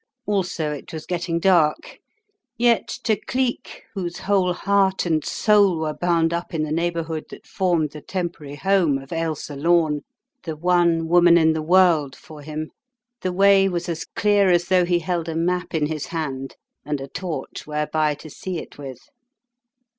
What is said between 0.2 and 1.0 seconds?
Also it